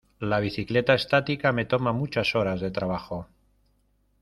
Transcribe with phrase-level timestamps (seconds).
[0.29, 3.27] La bicicleta estática me toma muchas horas de trabajo.